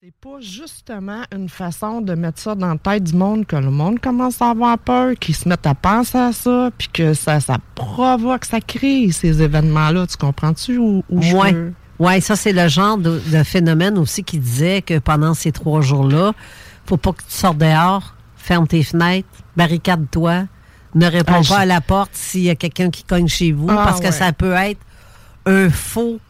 [0.00, 3.70] C'est pas justement une façon de mettre ça dans la tête du monde que le
[3.72, 7.40] monde commence à avoir peur, qu'ils se mettent à penser à ça, puis que ça,
[7.40, 10.06] ça provoque, ça crée ces événements-là.
[10.06, 10.78] Tu comprends-tu?
[10.78, 11.52] Ou, ou je Ouais.
[11.52, 15.50] peux- Ouais, ça, c'est le genre de, de phénomène aussi qui disait que pendant ces
[15.50, 16.32] trois jours-là,
[16.86, 20.44] faut pas que tu sortes dehors, ferme tes fenêtres, barricade-toi,
[20.94, 23.50] ne réponds Ah, pas je- à la porte s'il y a quelqu'un qui cogne chez
[23.50, 24.80] vous, Ah, parce que ça peut être
[25.44, 26.20] un faux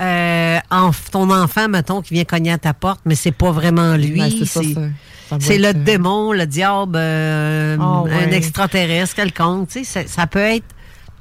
[0.00, 0.58] euh,
[1.12, 4.20] ton enfant, mettons, qui vient cogner à ta porte, mais c'est pas vraiment lui.
[5.30, 9.68] Ben, c'est le euh, démon, le diable, euh, Ah, un extraterrestre quelconque.
[9.68, 10.64] Tu sais, ça, ça peut être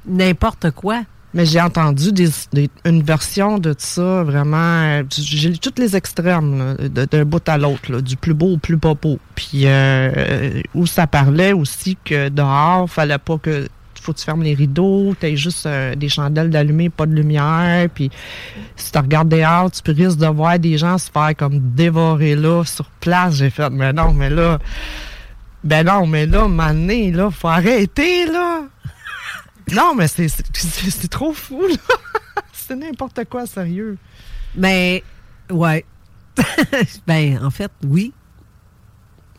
[0.06, 1.02] n'importe quoi.
[1.34, 5.02] Mais j'ai entendu des, des- une version de ça, vraiment.
[5.12, 8.94] J'ai lu tous les extrêmes, d'un bout à l'autre, du plus beau au plus pas
[8.94, 9.20] beau.
[9.36, 13.68] Puis euh, où ça parlait aussi que dehors, fallait pas que.
[14.02, 17.90] Faut que tu fermes les rideaux, t'as juste euh, des chandelles d'allumées, pas de lumière.
[17.94, 18.10] Puis
[18.76, 22.64] si tu regardes dehors, tu risques de voir des gens se faire comme dévorer là,
[22.64, 23.36] sur place.
[23.36, 24.60] J'ai fait, mais non, mais là.
[25.64, 28.62] Ben non, mais là, mané, là, faut arrêter, là.
[29.74, 31.76] Non, mais c'est trop fou, là.
[32.54, 33.98] c'est n'importe quoi, sérieux.
[34.56, 35.04] Mais,
[35.50, 35.84] ouais.
[37.08, 38.14] ben, en fait, oui.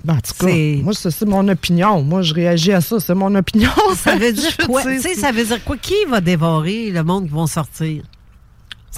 [0.04, 2.02] Ben, en tout cas, moi, c'est mon opinion.
[2.02, 3.70] Moi, je réagis à ça, c'est mon opinion.
[3.96, 4.82] Ça veut dire quoi?
[4.82, 5.76] Tu sais, ça veut dire quoi?
[5.76, 8.04] Qui va dévorer le monde qui vont sortir?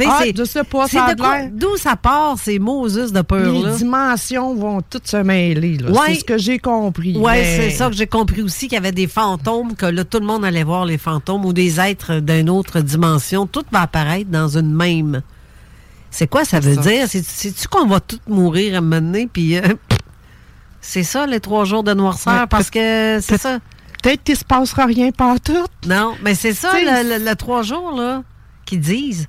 [0.07, 1.15] Ah, c'est- je sais pas, ça
[1.53, 3.71] D'où ça part, ces Moses de peur-là?
[3.71, 5.77] Les dimensions vont toutes se mêler.
[5.83, 5.93] Ouais.
[6.09, 7.15] C'est ce que j'ai compris.
[7.17, 10.05] Oui, mais- c'est ça que j'ai compris aussi, qu'il y avait des fantômes, que là,
[10.05, 13.47] tout le monde allait voir les fantômes ou des êtres d'une autre dimension.
[13.47, 15.23] Tout va apparaître dans une même.
[16.11, 16.81] C'est quoi ça veut ça.
[16.83, 17.07] dire?
[17.09, 19.57] C'est- C'est-tu qu'on va tous mourir à un moment donné, puis...
[19.59, 19.63] euh,
[20.81, 23.59] c'est ça, les trois jours de noirceur, Ouais, parce que c'est ça.
[24.03, 25.67] Peut-être qu'il se passera rien pas tout.
[25.87, 28.23] Non, mais c'est ça, le, le- le trois jours, là,
[28.65, 29.29] qu'ils disent.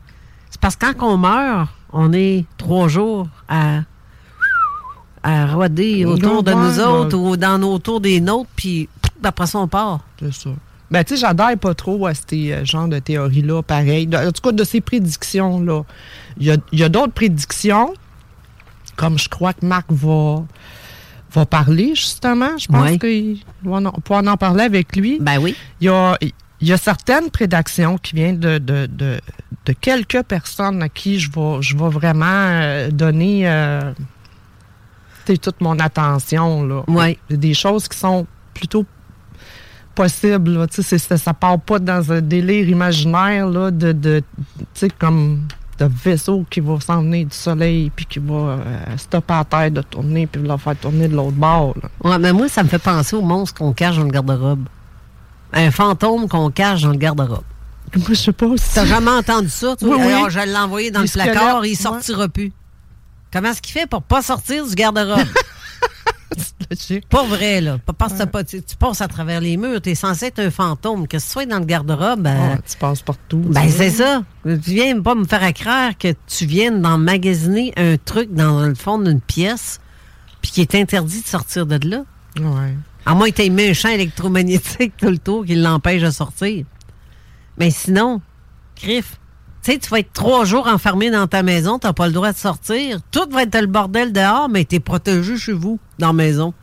[0.50, 3.82] C'est parce que quand on meurt, on est trois jours à,
[5.24, 8.88] à roder autour de nous autres ou dans nos autour des nôtres, puis
[9.24, 10.00] après ça, on part.
[10.20, 10.50] C'est ça.
[10.90, 14.08] Ben, tu sais, j'adhère pas trop à ces euh, genres de théories-là, pareil.
[14.08, 15.84] De- en tout cas, de ces prédictions-là.
[16.38, 17.94] Il y a, il y a d'autres prédictions,
[18.98, 20.44] comme je crois que Marc va,
[21.34, 22.58] va parler, justement.
[22.58, 23.38] Je pense Ouais.
[23.64, 25.18] qu'on va en- pouvoir en parler avec lui.
[25.22, 25.56] Ben oui.
[25.80, 29.20] Il y a, il y a certaines prédictions qui viennent de, de, de,
[29.66, 33.94] de quelques personnes à qui je vais, je vais vraiment euh, donner euh,
[35.26, 36.64] toute mon attention.
[36.64, 36.84] Là.
[36.88, 37.18] Ouais.
[37.30, 38.86] Des choses qui sont plutôt
[39.96, 40.52] possibles.
[40.52, 40.68] là.
[40.70, 44.22] Ça, ça part pas dans un délire imaginaire là, de, de
[44.60, 45.48] tu sais, comme
[45.86, 49.72] de vaisseau qui va s'en venir du soleil puis qui va euh, stopper à terre
[49.72, 51.76] de tourner puis la faire tourner de l'autre bord.
[51.82, 52.10] là.
[52.10, 54.66] Ouais, mais moi, ça me fait penser au monstre qu'on cache dans le garde-robe.
[55.54, 57.44] Un fantôme qu'on cache dans le garde-robe.
[57.96, 58.74] Moi, je sais pas si...
[58.74, 59.76] T'as jamais entendu ça?
[59.76, 59.98] toi?
[59.98, 62.54] Oui, je l'ai envoyé dans Les le placard, squelettes, il sortira plus.
[63.34, 65.20] Comment est-ce qu'il fait pour pas sortir du garde-robe?
[67.10, 67.78] Pas vrai, là.
[67.80, 69.82] Pas- tu, tu passes à travers les murs.
[69.82, 71.08] T'es censé être un fantôme.
[71.08, 73.38] Que ce soit dans le garde-robe, ben, Ouais, tu passes partout.
[73.46, 74.24] ben, tu c'est ça.
[74.44, 78.98] Tu viens pas me faire croire que tu viennes d'emmagasiner un truc dans le fond
[79.00, 79.80] d'une pièce
[80.42, 82.04] puis qui est interdit de sortir de là.
[82.40, 82.74] Ouais.
[83.06, 86.10] À moins que tu aies mis un champ électromagnétique tout le tour qui l'empêche de
[86.12, 86.66] sortir.
[87.58, 88.22] Mais sinon,
[88.82, 89.20] Griff,
[89.64, 92.32] tu sais, tu vas être trois jours enfermé dans ta maison, t'as pas le droit
[92.32, 93.00] de sortir.
[93.12, 96.54] Tout va être le bordel dehors, mais t'es protégé chez vous, dans la maison.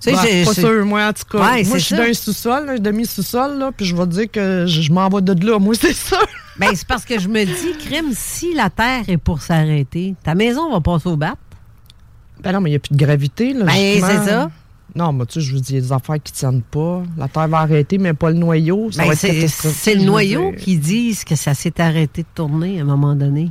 [0.00, 1.38] Tu sais, Ben, pas sûr, moi, en tout cas.
[1.38, 4.30] Ouais, moi, c'est je suis d'un sous-sol, un demi-sous-sol, là, puis je vais te dire
[4.30, 5.58] que je, je m'en vais de là.
[5.58, 6.18] Moi, c'est ça.
[6.58, 10.34] Ben, c'est parce que je me dis, crime, si la Terre est pour s'arrêter, ta
[10.34, 11.34] maison va passer au bat.
[12.42, 13.64] Ben non, mais il n'y a plus de gravité, là.
[13.64, 14.50] Ben, c'est ça.
[14.96, 17.02] Non, mais tu sais, je vous dis, il y a des affaires qui tiennent pas.
[17.16, 18.92] La Terre va arrêter, mais pas le noyau.
[18.92, 20.60] Ça Ben, c'est le noyau dire.
[20.60, 23.50] qui disent que ça s'est arrêté de tourner à un moment donné.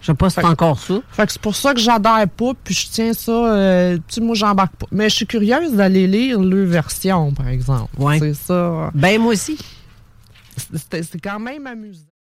[0.00, 0.94] Je sais pas si c'est encore ça.
[1.12, 3.30] Fait que c'est pour ça que j'adhère pas, puis je tiens ça.
[3.30, 4.86] euh, tu sais, moi, j'embarque pas.
[4.90, 7.90] Mais je suis curieuse d'aller lire le version, par exemple.
[7.96, 8.18] Ouais.
[8.18, 8.90] C'est ça.
[8.94, 9.58] Ben, moi aussi.
[10.56, 12.04] C'était- C'est quand même amusant.